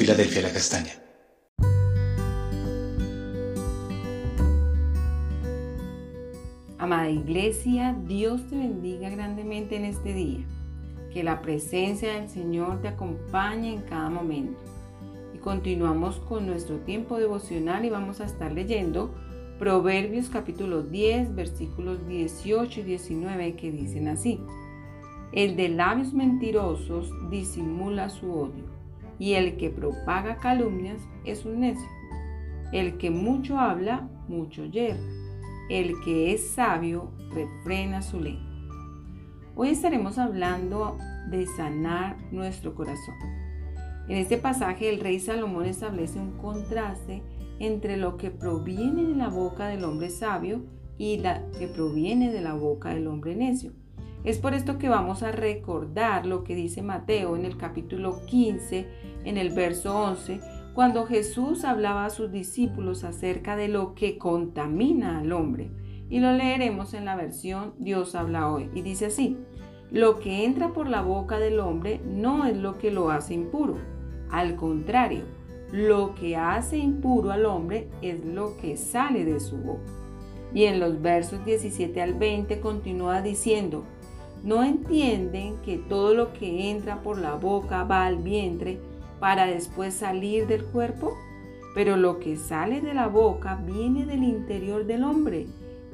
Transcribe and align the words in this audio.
Filadelfia, 0.00 0.40
la 0.40 0.50
Castaña. 0.50 0.92
Amada 6.78 7.10
Iglesia, 7.10 7.94
Dios 8.06 8.48
te 8.48 8.56
bendiga 8.56 9.10
grandemente 9.10 9.76
en 9.76 9.84
este 9.84 10.14
día. 10.14 10.38
Que 11.12 11.22
la 11.22 11.42
presencia 11.42 12.14
del 12.14 12.30
Señor 12.30 12.80
te 12.80 12.88
acompañe 12.88 13.74
en 13.74 13.82
cada 13.82 14.08
momento. 14.08 14.58
Y 15.34 15.38
continuamos 15.38 16.16
con 16.20 16.46
nuestro 16.46 16.78
tiempo 16.78 17.18
devocional 17.18 17.84
y 17.84 17.90
vamos 17.90 18.22
a 18.22 18.24
estar 18.24 18.52
leyendo 18.52 19.14
Proverbios 19.58 20.30
capítulo 20.30 20.82
10, 20.82 21.34
versículos 21.34 22.08
18 22.08 22.80
y 22.80 22.82
19 22.84 23.54
que 23.54 23.70
dicen 23.70 24.08
así. 24.08 24.40
El 25.32 25.56
de 25.56 25.68
labios 25.68 26.14
mentirosos 26.14 27.12
disimula 27.28 28.08
su 28.08 28.32
odio, 28.32 28.79
y 29.20 29.34
el 29.34 29.58
que 29.58 29.70
propaga 29.70 30.38
calumnias 30.38 31.00
es 31.24 31.44
un 31.44 31.60
necio. 31.60 31.86
El 32.72 32.96
que 32.96 33.10
mucho 33.10 33.58
habla, 33.58 34.08
mucho 34.26 34.64
yerra. 34.64 34.98
El 35.68 36.00
que 36.04 36.32
es 36.32 36.50
sabio, 36.50 37.12
refrena 37.32 38.00
su 38.02 38.18
lengua. 38.18 38.50
Hoy 39.54 39.68
estaremos 39.68 40.18
hablando 40.18 40.96
de 41.30 41.46
sanar 41.46 42.16
nuestro 42.32 42.74
corazón. 42.74 43.14
En 44.08 44.16
este 44.16 44.38
pasaje 44.38 44.88
el 44.88 45.00
rey 45.00 45.20
Salomón 45.20 45.66
establece 45.66 46.18
un 46.18 46.38
contraste 46.38 47.22
entre 47.58 47.98
lo 47.98 48.16
que 48.16 48.30
proviene 48.30 49.04
de 49.04 49.14
la 49.14 49.28
boca 49.28 49.68
del 49.68 49.84
hombre 49.84 50.08
sabio 50.08 50.62
y 50.96 51.18
la 51.18 51.46
que 51.58 51.68
proviene 51.68 52.32
de 52.32 52.40
la 52.40 52.54
boca 52.54 52.94
del 52.94 53.06
hombre 53.06 53.36
necio. 53.36 53.72
Es 54.22 54.36
por 54.38 54.52
esto 54.52 54.76
que 54.76 54.90
vamos 54.90 55.22
a 55.22 55.32
recordar 55.32 56.26
lo 56.26 56.44
que 56.44 56.54
dice 56.54 56.82
Mateo 56.82 57.36
en 57.36 57.46
el 57.46 57.56
capítulo 57.56 58.26
15, 58.26 58.86
en 59.24 59.38
el 59.38 59.48
verso 59.48 59.98
11, 59.98 60.40
cuando 60.74 61.06
Jesús 61.06 61.64
hablaba 61.64 62.04
a 62.04 62.10
sus 62.10 62.30
discípulos 62.30 63.02
acerca 63.02 63.56
de 63.56 63.68
lo 63.68 63.94
que 63.94 64.18
contamina 64.18 65.20
al 65.20 65.32
hombre. 65.32 65.70
Y 66.10 66.20
lo 66.20 66.32
leeremos 66.32 66.92
en 66.92 67.06
la 67.06 67.16
versión 67.16 67.72
Dios 67.78 68.14
habla 68.14 68.50
hoy. 68.50 68.68
Y 68.74 68.82
dice 68.82 69.06
así, 69.06 69.38
lo 69.90 70.18
que 70.18 70.44
entra 70.44 70.74
por 70.74 70.86
la 70.86 71.00
boca 71.00 71.38
del 71.38 71.58
hombre 71.58 72.02
no 72.04 72.44
es 72.44 72.58
lo 72.58 72.76
que 72.76 72.90
lo 72.90 73.10
hace 73.10 73.32
impuro. 73.32 73.76
Al 74.30 74.54
contrario, 74.54 75.24
lo 75.72 76.14
que 76.14 76.36
hace 76.36 76.76
impuro 76.76 77.30
al 77.30 77.46
hombre 77.46 77.88
es 78.02 78.22
lo 78.22 78.56
que 78.58 78.76
sale 78.76 79.24
de 79.24 79.40
su 79.40 79.56
boca. 79.56 79.90
Y 80.52 80.64
en 80.64 80.78
los 80.78 81.00
versos 81.00 81.42
17 81.46 82.02
al 82.02 82.14
20 82.14 82.60
continúa 82.60 83.22
diciendo, 83.22 83.84
¿No 84.42 84.64
entienden 84.64 85.56
que 85.62 85.76
todo 85.76 86.14
lo 86.14 86.32
que 86.32 86.70
entra 86.70 87.02
por 87.02 87.18
la 87.18 87.34
boca 87.34 87.84
va 87.84 88.06
al 88.06 88.16
vientre 88.16 88.78
para 89.18 89.46
después 89.46 89.92
salir 89.92 90.46
del 90.46 90.64
cuerpo? 90.64 91.14
Pero 91.74 91.96
lo 91.96 92.18
que 92.18 92.36
sale 92.36 92.80
de 92.80 92.94
la 92.94 93.06
boca 93.06 93.56
viene 93.56 94.06
del 94.06 94.24
interior 94.24 94.86
del 94.86 95.04
hombre 95.04 95.46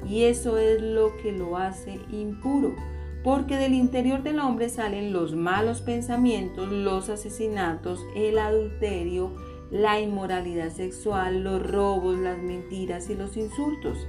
y 0.07 0.23
eso 0.23 0.57
es 0.57 0.81
lo 0.81 1.15
que 1.17 1.33
lo 1.33 1.57
hace 1.57 1.99
impuro. 2.11 2.73
Porque 3.21 3.57
del 3.57 3.73
interior 3.73 4.23
del 4.23 4.39
hombre 4.39 4.69
salen 4.69 5.11
los 5.11 5.35
malos 5.35 5.81
pensamientos, 5.81 6.71
los 6.71 7.09
asesinatos, 7.09 7.99
el 8.15 8.37
adulterio, 8.37 9.31
la 9.71 9.99
inmoralidad 9.99 10.71
sexual, 10.71 11.43
los 11.43 11.61
robos, 11.61 12.17
las 12.17 12.37
mentiras 12.37 13.09
y 13.09 13.15
los 13.15 13.35
insultos. 13.35 14.07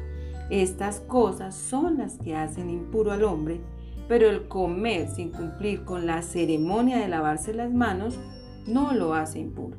Estas 0.50 1.00
cosas 1.00 1.56
son 1.56 1.98
las 1.98 2.18
que 2.18 2.36
hacen 2.36 2.70
impuro 2.70 3.10
al 3.10 3.24
hombre 3.24 3.60
pero 4.08 4.28
el 4.28 4.48
comer 4.48 5.08
sin 5.08 5.30
cumplir 5.30 5.84
con 5.84 6.06
la 6.06 6.22
ceremonia 6.22 6.98
de 6.98 7.08
lavarse 7.08 7.52
las 7.52 7.72
manos 7.72 8.18
no 8.66 8.92
lo 8.92 9.14
hace 9.14 9.38
impuro. 9.38 9.76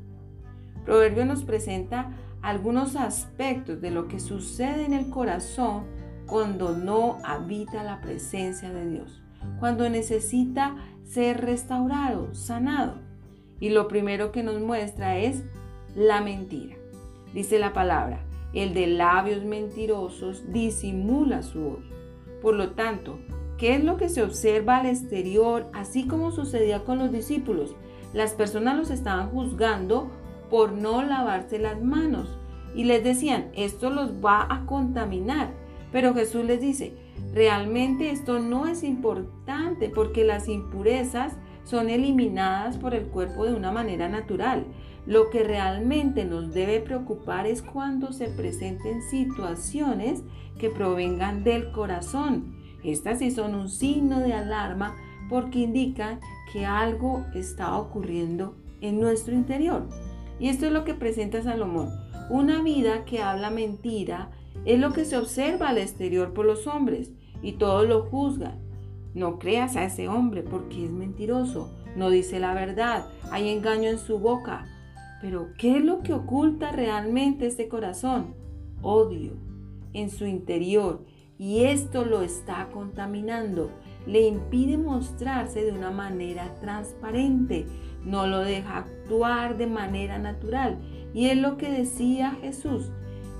Proverbio 0.85 1.25
nos 1.25 1.44
presenta 1.44 2.12
algunos 2.41 2.95
aspectos 2.95 3.81
de 3.81 3.91
lo 3.91 4.07
que 4.07 4.19
sucede 4.19 4.85
en 4.85 4.94
el 4.94 5.09
corazón 5.09 5.84
cuando 6.25 6.78
no 6.78 7.17
habita 7.23 7.84
la 7.84 8.01
presencia 8.01 8.72
de 8.72 8.90
Dios, 8.90 9.22
cuando 9.59 9.90
necesita 9.90 10.75
ser 11.03 11.41
restaurado, 11.41 12.34
sanado. 12.34 13.01
Y 13.59 13.69
lo 13.69 13.88
primero 13.88 14.31
que 14.31 14.44
nos 14.44 14.61
muestra 14.61 15.17
es 15.17 15.44
la 15.96 16.22
mentira. 16.22 16.75
Dice 17.34 17.59
la 17.59 17.73
palabra, 17.73 18.22
el 18.53 18.73
de 18.73 18.88
labios 18.88 19.44
mentirosos 19.44 20.51
disimula 20.51 21.41
su 21.41 21.59
odio. 21.59 22.00
Por 22.41 22.56
lo 22.56 22.72
tanto, 22.72 23.19
¿Qué 23.59 23.75
es 23.75 23.84
lo 23.84 23.97
que 23.97 24.08
se 24.08 24.24
observa 24.24 24.78
al 24.78 24.86
exterior, 24.86 25.68
así 25.74 26.08
como 26.08 26.31
sucedía 26.31 26.86
con 26.86 26.97
los 26.97 27.12
discípulos? 27.12 27.75
Las 28.14 28.31
personas 28.31 28.78
los 28.78 28.90
estaban 28.90 29.31
juzgando 29.31 30.09
por 30.50 30.72
no 30.72 31.03
lavarse 31.03 31.59
las 31.59 31.84
manos 31.84 32.40
y 32.74 32.86
les 32.86 33.03
decían, 33.03 33.50
esto 33.53 33.90
los 33.90 34.14
va 34.24 34.47
a 34.50 34.66
contaminar. 34.66 35.52
Pero 35.92 36.14
Jesús 36.14 36.46
les 36.46 36.62
dice, 36.62 36.94
realmente 37.34 38.12
esto 38.12 38.40
no 38.40 38.66
es 38.66 38.81
importante 38.81 39.90
porque 39.90 40.24
las 40.24 40.47
impurezas 40.47 41.36
son 41.66 41.90
eliminadas 41.90 42.78
por 42.78 42.94
el 42.94 43.08
cuerpo 43.08 43.46
de 43.46 43.56
una 43.56 43.74
manera 43.74 44.08
natural. 44.08 44.68
Lo 45.06 45.30
que 45.30 45.44
realmente 45.44 46.24
nos 46.24 46.53
debe 46.53 46.80
preocupar 46.80 47.46
es 47.46 47.62
cuando 47.62 48.14
se 48.14 48.28
presenten 48.28 49.02
situaciones 49.02 50.24
que 50.58 50.70
provengan 50.70 51.44
del 51.44 51.72
corazón 51.74 52.58
estas 52.84 53.19
sí 53.19 53.31
son 53.31 53.56
un 53.56 53.69
signo 53.69 54.19
de 54.19 54.34
alarma 54.34 54.95
porque 55.29 55.59
indican 55.59 56.19
que 56.51 56.66
algo 56.66 57.25
está 57.35 57.78
ocurriendo 57.78 58.56
en 58.81 59.00
nuestro 59.00 59.34
interior. 59.34 59.88
Y 60.40 60.50
esto 60.50 60.66
es 60.66 60.72
lo 60.72 60.85
que 60.85 60.94
presenta 60.94 61.44
Salomón. 61.44 61.90
Una 62.29 62.62
vida 62.62 63.06
que 63.06 63.22
habla 63.22 63.50
mentira 63.50 64.31
es 64.66 64.79
lo 64.79 64.94
que 64.94 65.06
se 65.06 65.17
observa 65.17 65.69
al 65.69 65.78
exterior 65.78 66.34
por 66.34 66.45
los 66.45 66.67
hombres 66.67 67.12
y 67.41 67.53
todos 67.53 67.88
lo 67.88 68.03
juzgan. 68.03 68.59
No 69.13 69.40
creas 69.40 69.75
a 69.75 69.85
ese 69.85 70.07
hombre 70.07 70.44
porque 70.44 70.85
es 70.85 70.91
mentiroso, 70.91 71.72
no 71.96 72.09
dice 72.09 72.40
la 72.40 72.53
verdad, 72.53 73.07
hay 73.31 73.50
engaño 73.50 73.90
en 73.90 73.97
su 73.97 74.19
boca. 74.19 74.66
Pero 75.22 75.50
¿qué 75.57 75.78
es 75.78 75.84
lo 75.84 76.01
que 76.01 76.13
oculta 76.13 76.72
realmente 76.72 77.47
este 77.47 77.67
corazón? 77.67 78.35
Odio 78.81 79.34
en 79.94 80.09
su 80.09 80.25
interior 80.25 81.03
y 81.39 81.63
esto 81.63 82.03
lo 82.03 82.22
está 82.22 82.67
contaminando. 82.72 83.72
Le 84.05 84.27
impide 84.27 84.77
mostrarse 84.77 85.63
de 85.63 85.72
una 85.72 85.89
manera 85.89 86.53
transparente, 86.59 87.66
no 88.03 88.27
lo 88.27 88.39
deja 88.39 88.77
actuar 88.77 89.57
de 89.57 89.67
manera 89.67 90.19
natural. 90.19 90.78
Y 91.13 91.28
es 91.28 91.38
lo 91.38 91.57
que 91.57 91.72
decía 91.72 92.38
Jesús. 92.41 92.91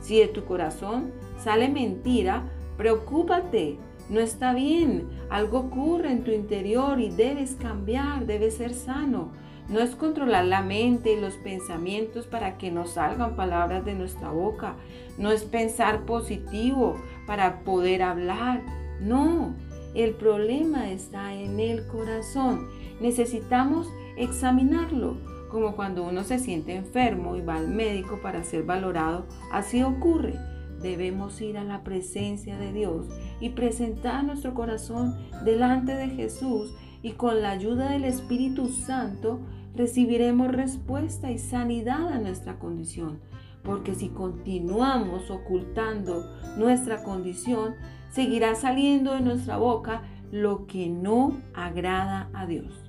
Si 0.02 0.18
de 0.18 0.28
tu 0.28 0.46
corazón 0.46 1.12
sale 1.44 1.68
mentira, 1.68 2.50
preocúpate, 2.78 3.78
no 4.10 4.22
está 4.22 4.54
bien, 4.54 5.10
algo 5.30 5.60
ocurre 5.60 6.12
en 6.12 6.24
tu 6.24 6.32
interior 6.32 7.00
y 7.00 7.10
debes 7.10 7.56
cambiar, 7.56 8.26
debes 8.26 8.56
ser 8.56 8.74
sano. 8.74 9.32
No 9.68 9.82
es 9.82 9.96
controlar 9.96 10.46
la 10.46 10.64
mente 10.64 11.14
y 11.14 11.22
los 11.22 11.36
pensamientos 11.36 12.26
para 12.26 12.58
que 12.58 12.72
no 12.72 12.88
salgan 12.88 13.36
palabras 13.36 13.86
de 13.86 13.94
nuestra 13.94 14.32
boca. 14.32 14.78
No 15.20 15.32
es 15.32 15.44
pensar 15.44 16.06
positivo 16.06 16.96
para 17.30 17.60
poder 17.60 18.02
hablar. 18.02 18.64
No, 19.00 19.54
el 19.94 20.16
problema 20.16 20.90
está 20.90 21.36
en 21.36 21.60
el 21.60 21.86
corazón. 21.86 22.68
Necesitamos 23.00 23.88
examinarlo, 24.18 25.16
como 25.52 25.76
cuando 25.76 26.08
uno 26.08 26.24
se 26.24 26.40
siente 26.40 26.74
enfermo 26.74 27.36
y 27.36 27.42
va 27.42 27.58
al 27.58 27.68
médico 27.68 28.20
para 28.24 28.44
ser 28.44 28.64
valorado. 28.64 29.28
Así 29.52 29.84
ocurre. 29.84 30.34
Debemos 30.82 31.40
ir 31.40 31.60
a 31.60 31.64
la 31.64 31.84
presencia 31.84 32.58
de 32.58 32.74
Dios 32.74 33.06
y 33.40 33.50
presentar 33.50 34.24
nuestro 34.24 34.56
corazón 34.56 35.16
delante 35.46 35.94
de 35.94 36.10
Jesús 36.10 36.74
y 37.04 37.12
con 37.12 37.44
la 37.44 37.52
ayuda 37.52 37.92
del 37.92 38.06
Espíritu 38.06 38.70
Santo 38.70 39.40
recibiremos 39.76 40.52
respuesta 40.52 41.30
y 41.30 41.38
sanidad 41.38 42.08
a 42.12 42.18
nuestra 42.18 42.58
condición. 42.58 43.20
Porque 43.64 43.96
si 43.96 44.10
continuamos 44.10 45.30
ocultando 45.30 46.26
nuestra 46.58 47.04
condición, 47.04 47.76
seguirá 48.12 48.56
saliendo 48.56 49.14
de 49.14 49.22
nuestra 49.22 49.58
boca 49.58 50.04
lo 50.32 50.68
que 50.68 50.90
no 50.90 51.42
agrada 51.54 52.30
a 52.34 52.46
Dios. 52.46 52.84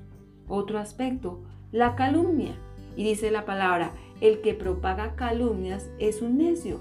Otro 0.48 0.78
aspecto, 0.78 1.40
la 1.72 1.94
calumnia. 1.94 2.54
Y 2.96 3.04
dice 3.04 3.30
la 3.30 3.44
palabra, 3.44 3.92
el 4.20 4.40
que 4.40 4.54
propaga 4.54 5.14
calumnias 5.14 5.88
es 5.98 6.22
un 6.22 6.38
necio. 6.38 6.80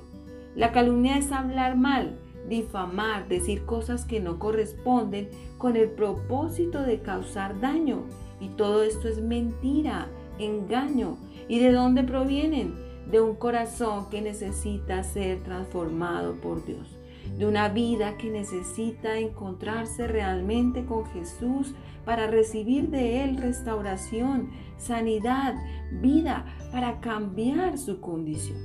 La 0.56 0.71
calumnia 0.71 1.18
es 1.18 1.31
hablar 1.31 1.77
mal, 1.77 2.18
difamar, 2.50 3.27
decir 3.27 3.65
cosas 3.65 4.06
que 4.06 4.19
no 4.19 4.39
corresponden 4.39 5.30
con 5.57 5.75
el 5.75 5.89
propósito 5.89 6.81
de 6.81 7.00
causar 7.01 7.59
daño. 7.62 8.03
Y 8.42 8.50
todo 8.50 8.83
esto 8.83 9.07
es 9.07 9.21
mentira, 9.21 10.07
engaño. 10.39 11.18
¿Y 11.47 11.59
de 11.59 11.71
dónde 11.71 12.03
provienen? 12.03 12.88
De 13.09 13.19
un 13.19 13.35
corazón 13.35 14.09
que 14.09 14.21
necesita 14.21 15.03
ser 15.03 15.41
transformado 15.44 16.35
por 16.35 16.65
Dios. 16.65 17.00
de 17.38 17.45
una 17.45 17.69
vida 17.69 18.17
que 18.17 18.29
necesita 18.29 19.17
encontrarse 19.17 20.07
realmente 20.07 20.85
con 20.85 21.06
Jesús 21.07 21.73
para 22.06 22.27
recibir 22.27 22.89
de 22.89 23.23
Él 23.23 23.38
restauración, 23.38 24.50
sanidad, 24.77 25.56
vida, 26.01 26.45
para 26.71 27.00
cambiar 27.00 27.77
su 27.77 28.01
condición. 28.01 28.57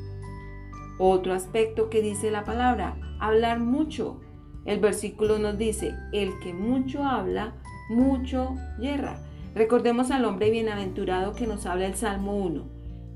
Otro 0.99 1.35
aspecto 1.35 1.91
que 1.91 2.00
dice 2.00 2.31
la 2.31 2.44
palabra, 2.44 2.96
hablar 3.20 3.61
mucho. 3.61 4.20
El 4.64 4.81
versículo 4.81 5.38
nos 5.38 5.58
dice, 5.58 5.94
el 6.12 6.38
que 6.41 6.55
mucho 6.55 7.05
habla, 7.05 7.55
mucho 7.91 8.55
yerra. 8.81 9.19
Recordemos 9.55 10.11
al 10.11 10.25
hombre 10.25 10.50
bienaventurado 10.50 11.35
que 11.35 11.46
nos 11.46 11.67
habla 11.67 11.87
el 11.87 11.94
Salmo 11.94 12.37
1. 12.37 12.74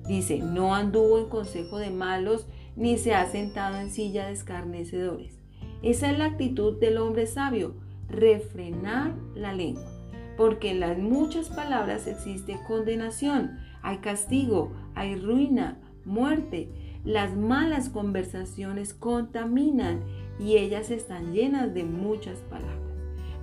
Dice, 0.08 0.38
no 0.38 0.74
anduvo 0.74 1.18
en 1.18 1.28
consejo 1.28 1.78
de 1.78 1.90
malos, 1.90 2.46
ni 2.76 2.96
se 2.96 3.14
ha 3.14 3.26
sentado 3.26 3.76
en 3.76 3.90
silla 3.90 4.26
de 4.26 4.32
escarnecedores. 4.32 5.38
Esa 5.82 6.10
es 6.10 6.18
la 6.18 6.24
actitud 6.24 6.80
del 6.80 6.96
hombre 6.98 7.26
sabio, 7.26 7.74
refrenar 8.08 9.14
la 9.34 9.52
lengua, 9.52 9.84
porque 10.36 10.70
en 10.70 10.80
las 10.80 10.98
muchas 10.98 11.50
palabras 11.50 12.06
existe 12.06 12.58
condenación, 12.66 13.58
hay 13.82 13.98
castigo, 13.98 14.72
hay 14.94 15.14
ruina, 15.16 15.78
muerte. 16.04 16.70
Las 17.04 17.36
malas 17.36 17.90
conversaciones 17.90 18.92
contaminan 18.94 20.00
y 20.40 20.56
ellas 20.56 20.90
están 20.90 21.32
llenas 21.32 21.74
de 21.74 21.84
muchas 21.84 22.38
palabras. 22.40 22.78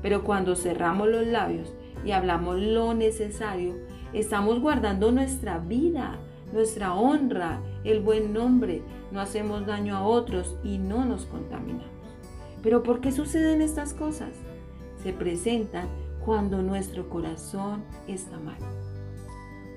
Pero 0.02 0.24
cuando 0.24 0.56
cerramos 0.56 1.08
los 1.08 1.26
labios 1.26 1.74
y 2.04 2.12
hablamos 2.12 2.60
lo 2.60 2.94
necesario, 2.94 3.76
estamos 4.14 4.60
guardando 4.60 5.12
nuestra 5.12 5.58
vida, 5.60 6.20
nuestra 6.56 6.96
honra, 6.96 7.60
el 7.84 8.00
buen 8.00 8.32
nombre, 8.32 8.82
no 9.12 9.20
hacemos 9.20 9.66
daño 9.66 9.98
a 9.98 10.04
otros 10.04 10.56
y 10.64 10.78
no 10.78 11.04
nos 11.04 11.26
contaminamos. 11.26 11.84
Pero 12.64 12.82
¿por 12.82 13.02
qué 13.02 13.12
suceden 13.12 13.62
estas 13.62 13.94
cosas? 13.94 14.30
Se 15.04 15.12
presentan 15.12 15.90
cuando 16.24 16.62
nuestro 16.62 17.10
corazón 17.10 17.84
está 18.08 18.40
mal. 18.40 18.58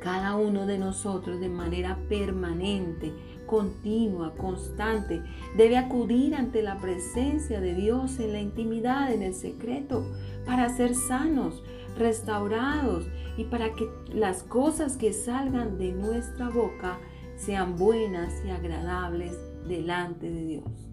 Cada 0.00 0.36
uno 0.36 0.66
de 0.66 0.78
nosotros 0.78 1.40
de 1.40 1.48
manera 1.48 1.98
permanente, 2.08 3.12
continua, 3.46 4.36
constante, 4.36 5.20
debe 5.56 5.78
acudir 5.78 6.36
ante 6.36 6.62
la 6.62 6.78
presencia 6.78 7.60
de 7.60 7.74
Dios 7.74 8.20
en 8.20 8.32
la 8.32 8.40
intimidad, 8.40 9.12
en 9.12 9.22
el 9.22 9.34
secreto, 9.34 10.06
para 10.46 10.68
ser 10.68 10.94
sanos, 10.94 11.64
restaurados 11.98 13.08
y 13.36 13.44
para 13.44 13.72
que 13.74 13.88
las 14.12 14.42
cosas 14.42 14.96
que 14.96 15.12
salgan 15.12 15.78
de 15.78 15.92
nuestra 15.92 16.48
boca 16.48 16.98
sean 17.36 17.76
buenas 17.76 18.42
y 18.44 18.50
agradables 18.50 19.38
delante 19.66 20.30
de 20.30 20.44
Dios. 20.44 20.88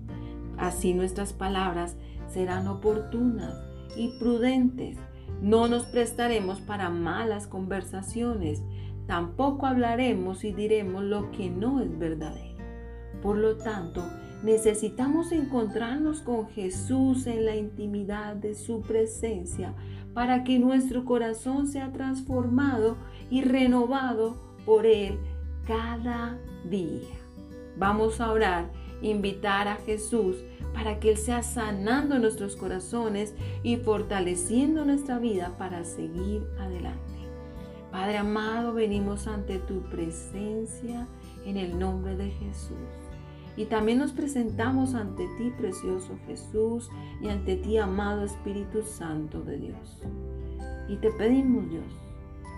Así 0.58 0.94
nuestras 0.94 1.34
palabras 1.34 1.96
serán 2.28 2.68
oportunas 2.68 3.56
y 3.96 4.18
prudentes. 4.20 4.98
No 5.42 5.68
nos 5.68 5.86
prestaremos 5.86 6.62
para 6.62 6.90
malas 6.90 7.48
conversaciones. 7.48 8.62
Tampoco 9.08 9.66
hablaremos 9.66 10.44
y 10.44 10.54
diremos 10.54 11.04
lo 11.04 11.32
que 11.32 11.50
no 11.50 11.82
es 11.82 11.98
verdadero. 11.98 12.56
Por 13.22 13.38
lo 13.38 13.58
tanto, 13.58 14.04
necesitamos 14.44 15.32
encontrarnos 15.32 16.22
con 16.22 16.48
Jesús 16.50 17.26
en 17.28 17.46
la 17.46 17.56
intimidad 17.56 18.36
de 18.36 18.56
su 18.56 18.82
presencia 18.82 19.74
para 20.16 20.46
que 20.46 20.58
nuestro 20.58 21.04
corazón 21.04 21.68
sea 21.68 21.92
transformado 21.92 22.96
y 23.30 23.42
renovado 23.42 24.38
por 24.66 24.88
Él 24.88 25.20
cada 25.68 26.40
día. 26.68 27.02
Vamos 27.78 28.22
a 28.22 28.32
orar, 28.32 28.72
invitar 29.02 29.68
a 29.68 29.76
Jesús 29.76 30.38
para 30.74 31.00
que 31.00 31.12
Él 31.12 31.18
sea 31.18 31.44
sanando 31.44 32.18
nuestros 32.18 32.56
corazones 32.56 33.36
y 33.62 33.76
fortaleciendo 33.76 34.86
nuestra 34.86 35.20
vida 35.20 35.54
para 35.58 35.84
seguir 35.84 36.48
adelante. 36.60 37.02
Padre 37.92 38.18
amado, 38.18 38.74
venimos 38.74 39.28
ante 39.28 39.60
tu 39.60 39.82
presencia 39.90 41.08
en 41.46 41.58
el 41.58 41.78
nombre 41.78 42.16
de 42.16 42.32
Jesús. 42.32 43.05
Y 43.58 43.66
también 43.66 44.00
nos 44.00 44.12
presentamos 44.12 44.96
ante 44.96 45.28
ti, 45.38 45.52
precioso 45.58 46.18
Jesús, 46.28 46.90
y 47.22 47.30
ante 47.30 47.56
ti, 47.56 47.78
amado 47.78 48.26
Espíritu 48.26 48.84
Santo 48.84 49.42
de 49.42 49.58
Dios. 49.58 50.02
Y 50.90 50.98
te 50.98 51.12
pedimos, 51.12 51.70
Dios, 51.70 51.86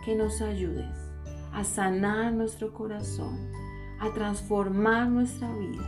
que 0.03 0.15
nos 0.15 0.41
ayudes 0.41 1.07
a 1.53 1.63
sanar 1.63 2.33
nuestro 2.33 2.73
corazón, 2.73 3.37
a 3.99 4.13
transformar 4.13 5.09
nuestra 5.09 5.51
vida, 5.53 5.85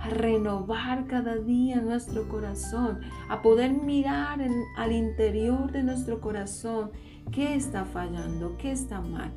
a 0.00 0.08
renovar 0.08 1.06
cada 1.06 1.36
día 1.36 1.80
nuestro 1.80 2.28
corazón, 2.28 3.00
a 3.28 3.42
poder 3.42 3.72
mirar 3.72 4.40
al 4.76 4.92
interior 4.92 5.70
de 5.72 5.82
nuestro 5.82 6.20
corazón 6.20 6.90
qué 7.32 7.54
está 7.54 7.84
fallando, 7.84 8.56
qué 8.56 8.72
está 8.72 9.00
mal, 9.00 9.32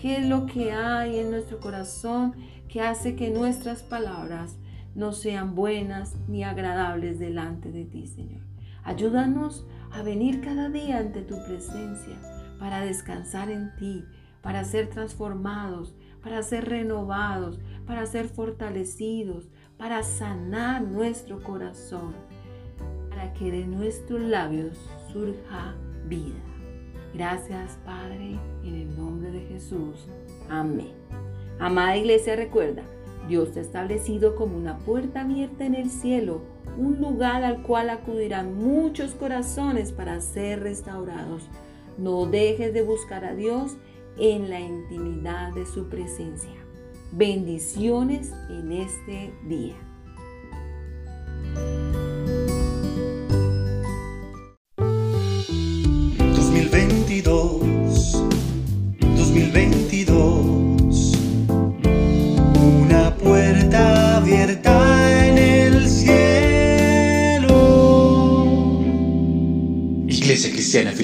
qué 0.00 0.18
es 0.18 0.26
lo 0.26 0.46
que 0.46 0.72
hay 0.72 1.18
en 1.18 1.30
nuestro 1.30 1.60
corazón 1.60 2.34
que 2.68 2.80
hace 2.80 3.16
que 3.16 3.30
nuestras 3.30 3.82
palabras 3.82 4.56
no 4.94 5.12
sean 5.12 5.54
buenas 5.54 6.16
ni 6.28 6.44
agradables 6.44 7.18
delante 7.18 7.72
de 7.72 7.84
ti, 7.84 8.06
Señor. 8.06 8.42
Ayúdanos 8.84 9.66
a 9.90 10.02
venir 10.02 10.40
cada 10.40 10.68
día 10.68 10.98
ante 10.98 11.22
tu 11.22 11.36
presencia 11.44 12.16
para 12.58 12.80
descansar 12.80 13.50
en 13.50 13.74
ti, 13.76 14.04
para 14.42 14.64
ser 14.64 14.88
transformados, 14.88 15.94
para 16.22 16.42
ser 16.42 16.68
renovados, 16.68 17.58
para 17.86 18.06
ser 18.06 18.28
fortalecidos, 18.28 19.48
para 19.76 20.02
sanar 20.02 20.82
nuestro 20.82 21.42
corazón, 21.42 22.14
para 23.08 23.32
que 23.34 23.50
de 23.50 23.66
nuestros 23.66 24.20
labios 24.20 24.78
surja 25.12 25.74
vida. 26.06 26.57
Gracias 27.14 27.78
Padre, 27.84 28.38
en 28.62 28.74
el 28.74 28.96
nombre 28.96 29.30
de 29.30 29.40
Jesús. 29.40 30.06
Amén. 30.48 30.92
Amada 31.58 31.96
iglesia, 31.96 32.36
recuerda, 32.36 32.82
Dios 33.28 33.52
te 33.52 33.60
ha 33.60 33.62
establecido 33.62 34.36
como 34.36 34.56
una 34.56 34.78
puerta 34.78 35.22
abierta 35.22 35.66
en 35.66 35.74
el 35.74 35.90
cielo, 35.90 36.42
un 36.76 37.00
lugar 37.00 37.44
al 37.44 37.62
cual 37.62 37.90
acudirán 37.90 38.54
muchos 38.54 39.12
corazones 39.12 39.92
para 39.92 40.20
ser 40.20 40.60
restaurados. 40.62 41.48
No 41.98 42.26
dejes 42.26 42.72
de 42.72 42.82
buscar 42.82 43.24
a 43.24 43.34
Dios 43.34 43.76
en 44.18 44.48
la 44.48 44.60
intimidad 44.60 45.52
de 45.52 45.66
su 45.66 45.88
presencia. 45.88 46.50
Bendiciones 47.12 48.32
en 48.50 48.72
este 48.72 49.32
día. 49.46 49.76